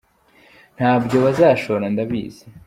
ntabyobashora 0.75 1.85
ndabizi. 1.93 2.45